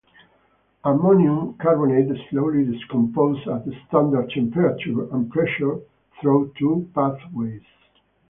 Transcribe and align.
Ammonium 0.83 1.53
carbonate 1.61 2.17
slowly 2.31 2.65
decomposes 2.65 3.47
at 3.47 3.61
standard 3.87 4.31
temperature 4.31 5.03
and 5.13 5.29
pressure 5.31 5.77
through 6.19 6.51
two 6.57 6.89
pathways. 6.95 7.61